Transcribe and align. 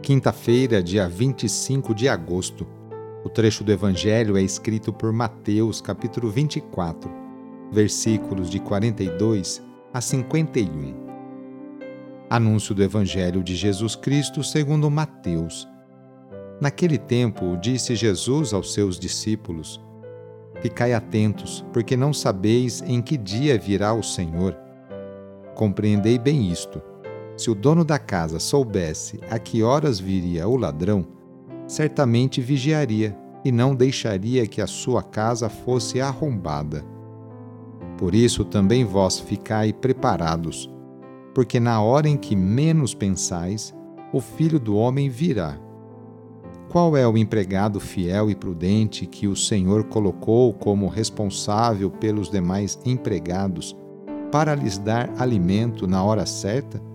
quinta-feira, 0.00 0.82
dia 0.82 1.06
25 1.06 1.94
de 1.94 2.08
agosto. 2.08 2.66
O 3.22 3.28
trecho 3.28 3.62
do 3.62 3.70
Evangelho 3.70 4.36
é 4.36 4.42
escrito 4.42 4.92
por 4.92 5.12
Mateus, 5.12 5.80
capítulo 5.80 6.30
24, 6.30 7.10
versículos 7.70 8.48
de 8.48 8.58
42 8.60 9.62
a 9.92 10.00
51. 10.00 10.94
Anúncio 12.30 12.74
do 12.74 12.82
Evangelho 12.82 13.42
de 13.42 13.54
Jesus 13.54 13.94
Cristo 13.94 14.42
segundo 14.42 14.90
Mateus. 14.90 15.68
Naquele 16.60 16.96
tempo, 16.96 17.58
disse 17.58 17.94
Jesus 17.94 18.54
aos 18.54 18.72
seus 18.72 18.98
discípulos: 18.98 19.80
Ficai 20.62 20.94
atentos, 20.94 21.64
porque 21.74 21.96
não 21.96 22.14
sabeis 22.14 22.80
em 22.82 23.02
que 23.02 23.18
dia 23.18 23.58
virá 23.58 23.92
o 23.92 24.02
Senhor. 24.02 24.56
Compreendei 25.54 26.18
bem 26.18 26.50
isto 26.50 26.80
se 27.40 27.50
o 27.50 27.54
dono 27.54 27.86
da 27.86 27.98
casa 27.98 28.38
soubesse 28.38 29.18
a 29.30 29.38
que 29.38 29.62
horas 29.62 29.98
viria 29.98 30.46
o 30.46 30.58
ladrão, 30.58 31.06
certamente 31.66 32.38
vigiaria 32.38 33.16
e 33.42 33.50
não 33.50 33.74
deixaria 33.74 34.46
que 34.46 34.60
a 34.60 34.66
sua 34.66 35.02
casa 35.02 35.48
fosse 35.48 36.02
arrombada. 36.02 36.84
Por 37.96 38.14
isso 38.14 38.44
também 38.44 38.84
vós 38.84 39.18
ficai 39.18 39.72
preparados, 39.72 40.70
porque 41.34 41.58
na 41.58 41.80
hora 41.80 42.06
em 42.06 42.16
que 42.18 42.36
menos 42.36 42.92
pensais, 42.92 43.74
o 44.12 44.20
filho 44.20 44.60
do 44.60 44.76
homem 44.76 45.08
virá. 45.08 45.58
Qual 46.68 46.94
é 46.94 47.08
o 47.08 47.16
empregado 47.16 47.80
fiel 47.80 48.30
e 48.30 48.34
prudente 48.34 49.06
que 49.06 49.26
o 49.26 49.34
Senhor 49.34 49.84
colocou 49.84 50.52
como 50.52 50.88
responsável 50.88 51.90
pelos 51.90 52.28
demais 52.28 52.78
empregados 52.84 53.74
para 54.30 54.54
lhes 54.54 54.76
dar 54.76 55.10
alimento 55.18 55.86
na 55.86 56.04
hora 56.04 56.26
certa? 56.26 56.89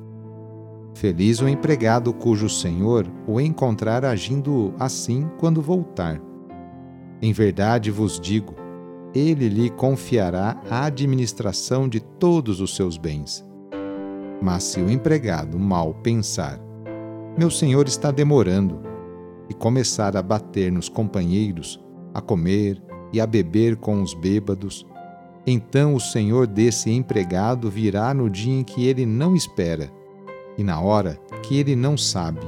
Feliz 0.96 1.42
o 1.42 1.48
empregado 1.50 2.14
cujo 2.14 2.48
senhor 2.48 3.06
o 3.28 3.42
encontrar 3.42 4.06
agindo 4.06 4.74
assim 4.80 5.30
quando 5.38 5.62
voltar. 5.62 6.22
Em 7.22 7.34
verdade 7.34 7.92
vos 7.92 8.18
digo, 8.18 8.56
ele 9.14 9.50
lhe 9.50 9.70
confiará 9.70 10.58
a 10.70 10.86
administração 10.86 11.90
de 11.90 12.00
todos 12.00 12.62
os 12.62 12.78
seus 12.78 12.98
bens. 12.98 13.46
Mas 14.42 14.64
se 14.64 14.80
o 14.80 14.90
empregado 14.90 15.60
mal 15.60 15.94
pensar, 15.96 16.62
meu 17.38 17.52
senhor 17.52 17.88
está 17.88 18.10
demorando, 18.10 18.80
e 19.50 19.54
começar 19.54 20.16
a 20.16 20.22
bater 20.22 20.72
nos 20.72 20.88
companheiros, 20.88 21.80
a 22.14 22.22
comer 22.22 22.82
e 23.12 23.20
a 23.20 23.28
beber 23.28 23.76
com 23.76 24.02
os 24.02 24.14
bêbados, 24.14 24.88
então 25.46 25.94
o 25.94 26.00
senhor 26.00 26.48
desse 26.48 26.90
empregado 26.90 27.70
virá 27.70 28.14
no 28.14 28.30
dia 28.30 28.60
em 28.60 28.64
que 28.64 28.88
ele 28.88 29.06
não 29.06 29.36
espera 29.36 29.92
e 30.58 30.64
na 30.64 30.80
hora 30.80 31.20
que 31.44 31.58
ele 31.58 31.76
não 31.76 31.98
sabe. 31.98 32.46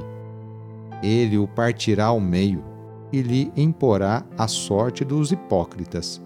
Ele 1.02 1.38
o 1.38 1.46
partirá 1.46 2.06
ao 2.06 2.20
meio 2.20 2.64
e 3.12 3.22
lhe 3.22 3.52
imporá 3.56 4.24
a 4.36 4.48
sorte 4.48 5.04
dos 5.04 5.32
hipócritas. 5.32 6.20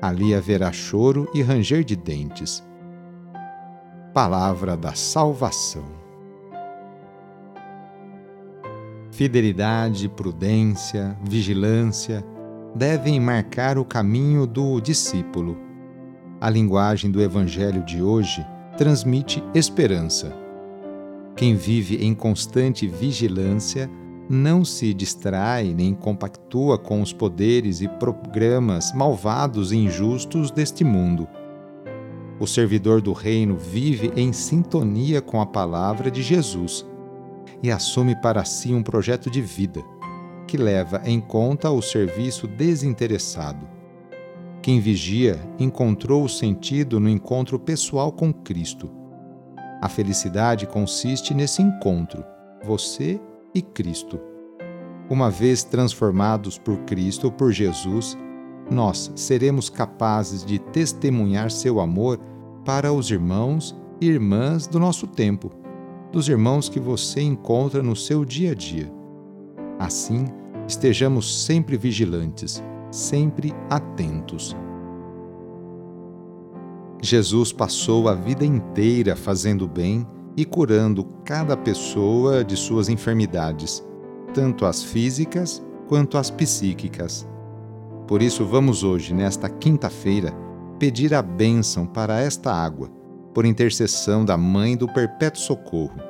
Ali 0.00 0.34
haverá 0.34 0.72
choro 0.72 1.28
e 1.32 1.42
ranger 1.42 1.84
de 1.84 1.96
dentes. 1.96 2.66
Palavra 4.12 4.76
da 4.76 4.94
salvação. 4.94 5.84
Fidelidade, 9.10 10.08
prudência, 10.08 11.16
vigilância 11.22 12.24
devem 12.74 13.18
marcar 13.18 13.78
o 13.78 13.84
caminho 13.84 14.46
do 14.46 14.78
discípulo. 14.80 15.56
A 16.38 16.50
linguagem 16.50 17.10
do 17.10 17.22
Evangelho 17.22 17.82
de 17.82 18.02
hoje 18.02 18.46
transmite 18.76 19.42
esperança 19.54 20.45
quem 21.36 21.54
vive 21.54 22.02
em 22.02 22.14
constante 22.14 22.88
vigilância 22.88 23.90
não 24.28 24.64
se 24.64 24.94
distrai 24.94 25.74
nem 25.74 25.94
compactua 25.94 26.78
com 26.78 27.02
os 27.02 27.12
poderes 27.12 27.82
e 27.82 27.88
programas 27.88 28.92
malvados 28.94 29.70
e 29.70 29.76
injustos 29.76 30.50
deste 30.50 30.82
mundo. 30.82 31.28
O 32.40 32.46
servidor 32.46 33.02
do 33.02 33.12
reino 33.12 33.56
vive 33.56 34.10
em 34.16 34.32
sintonia 34.32 35.20
com 35.20 35.40
a 35.40 35.46
palavra 35.46 36.10
de 36.10 36.22
Jesus 36.22 36.86
e 37.62 37.70
assume 37.70 38.18
para 38.20 38.44
si 38.44 38.72
um 38.72 38.82
projeto 38.82 39.30
de 39.30 39.42
vida 39.42 39.84
que 40.46 40.56
leva 40.56 41.02
em 41.04 41.20
conta 41.20 41.70
o 41.70 41.82
serviço 41.82 42.46
desinteressado. 42.46 43.68
Quem 44.62 44.80
vigia 44.80 45.38
encontrou 45.58 46.24
o 46.24 46.28
sentido 46.28 46.98
no 46.98 47.10
encontro 47.10 47.58
pessoal 47.58 48.10
com 48.10 48.32
Cristo 48.32 49.05
a 49.80 49.88
felicidade 49.88 50.66
consiste 50.66 51.34
nesse 51.34 51.62
encontro, 51.62 52.24
você 52.64 53.20
e 53.54 53.60
Cristo. 53.60 54.20
Uma 55.08 55.30
vez 55.30 55.62
transformados 55.62 56.58
por 56.58 56.78
Cristo 56.78 57.24
ou 57.24 57.32
por 57.32 57.52
Jesus, 57.52 58.16
nós 58.70 59.12
seremos 59.14 59.70
capazes 59.70 60.44
de 60.44 60.58
testemunhar 60.58 61.50
seu 61.50 61.78
amor 61.80 62.18
para 62.64 62.92
os 62.92 63.10
irmãos 63.10 63.76
e 64.00 64.06
irmãs 64.08 64.66
do 64.66 64.80
nosso 64.80 65.06
tempo, 65.06 65.52
dos 66.10 66.28
irmãos 66.28 66.68
que 66.68 66.80
você 66.80 67.20
encontra 67.20 67.82
no 67.82 67.94
seu 67.94 68.24
dia 68.24 68.52
a 68.52 68.54
dia. 68.54 68.92
Assim, 69.78 70.24
estejamos 70.66 71.44
sempre 71.44 71.76
vigilantes, 71.76 72.62
sempre 72.90 73.54
atentos 73.70 74.56
Jesus 77.02 77.52
passou 77.52 78.08
a 78.08 78.14
vida 78.14 78.44
inteira 78.44 79.14
fazendo 79.14 79.68
bem 79.68 80.06
e 80.36 80.44
curando 80.44 81.04
cada 81.24 81.56
pessoa 81.56 82.44
de 82.44 82.56
suas 82.56 82.88
enfermidades, 82.88 83.84
tanto 84.34 84.66
as 84.66 84.82
físicas 84.82 85.62
quanto 85.88 86.18
as 86.18 86.30
psíquicas. 86.30 87.26
Por 88.06 88.22
isso, 88.22 88.44
vamos 88.44 88.82
hoje, 88.82 89.14
nesta 89.14 89.48
quinta-feira, 89.48 90.32
pedir 90.78 91.14
a 91.14 91.22
bênção 91.22 91.86
para 91.86 92.20
esta 92.20 92.52
água, 92.52 92.90
por 93.34 93.44
intercessão 93.44 94.24
da 94.24 94.36
Mãe 94.36 94.76
do 94.76 94.86
Perpétuo 94.86 95.40
Socorro. 95.40 96.00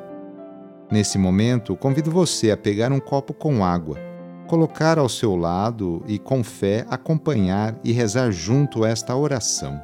Nesse 0.91 1.19
momento, 1.19 1.77
convido 1.77 2.11
você 2.11 2.51
a 2.51 2.57
pegar 2.57 2.93
um 2.93 3.01
copo 3.01 3.35
com 3.35 3.65
água, 3.65 3.99
colocar 4.47 4.99
ao 4.99 5.09
seu 5.09 5.35
lado 5.35 6.03
e, 6.07 6.19
com 6.19 6.45
fé, 6.45 6.87
acompanhar 6.89 7.79
e 7.83 7.93
rezar 7.93 8.31
junto 8.31 8.85
esta 8.85 9.17
oração. 9.17 9.81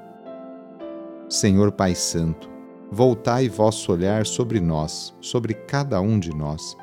Senhor 1.33 1.73
Pai 1.73 1.95
Santo, 1.95 2.47
voltai 2.91 3.49
vosso 3.49 3.91
olhar 3.91 4.27
sobre 4.27 4.61
nós, 4.61 5.15
sobre 5.19 5.55
cada 5.55 5.99
um 5.99 6.19
de 6.19 6.29
nós, 6.29 6.77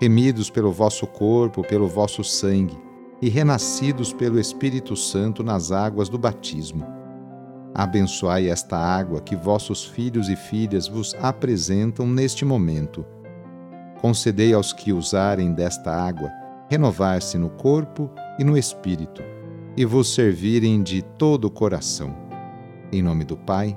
remidos 0.00 0.50
pelo 0.50 0.72
vosso 0.72 1.06
corpo, 1.06 1.62
pelo 1.62 1.86
vosso 1.86 2.24
sangue 2.24 2.76
e 3.22 3.28
renascidos 3.28 4.12
pelo 4.12 4.40
Espírito 4.40 4.96
Santo 4.96 5.44
nas 5.44 5.70
águas 5.70 6.08
do 6.08 6.18
batismo. 6.18 6.84
Abençoai 7.72 8.48
esta 8.48 8.76
água 8.76 9.20
que 9.20 9.36
vossos 9.36 9.84
filhos 9.84 10.28
e 10.28 10.34
filhas 10.34 10.88
vos 10.88 11.14
apresentam 11.22 12.04
neste 12.04 12.44
momento. 12.44 13.06
Concedei 14.00 14.52
aos 14.54 14.72
que 14.72 14.92
usarem 14.92 15.52
desta 15.52 15.92
água 15.92 16.32
renovar-se 16.68 17.38
no 17.38 17.48
corpo 17.48 18.10
e 18.40 18.42
no 18.42 18.58
espírito, 18.58 19.22
e 19.76 19.84
vos 19.84 20.12
servirem 20.12 20.82
de 20.82 21.00
todo 21.00 21.44
o 21.44 21.50
coração. 21.50 22.12
Em 22.90 23.00
nome 23.00 23.24
do 23.24 23.36
Pai, 23.36 23.76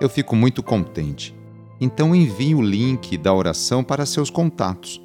eu 0.00 0.08
fico 0.08 0.34
muito 0.36 0.62
contente. 0.62 1.34
Então 1.80 2.14
envie 2.14 2.54
o 2.54 2.62
link 2.62 3.16
da 3.16 3.32
oração 3.32 3.84
para 3.84 4.06
seus 4.06 4.30
contatos 4.30 5.00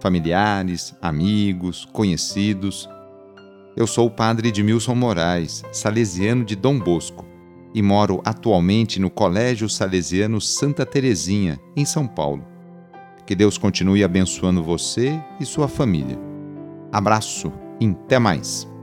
familiares, 0.00 0.94
amigos, 1.00 1.84
conhecidos. 1.84 2.88
Eu 3.76 3.86
sou 3.86 4.06
o 4.06 4.10
padre 4.10 4.48
Edmilson 4.48 4.94
Moraes, 4.94 5.62
salesiano 5.72 6.44
de 6.44 6.56
Dom 6.56 6.78
Bosco, 6.78 7.24
e 7.74 7.82
moro 7.82 8.20
atualmente 8.24 9.00
no 9.00 9.10
Colégio 9.10 9.68
Salesiano 9.68 10.40
Santa 10.40 10.86
Terezinha, 10.86 11.58
em 11.76 11.84
São 11.84 12.06
Paulo. 12.06 12.44
Que 13.26 13.34
Deus 13.34 13.58
continue 13.58 14.02
abençoando 14.02 14.64
você 14.64 15.20
e 15.38 15.44
sua 15.44 15.68
família. 15.68 16.18
Abraço 16.90 17.52
e 17.78 17.86
até 17.86 18.18
mais! 18.18 18.77